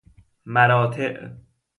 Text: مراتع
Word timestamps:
مراتع 0.53 1.37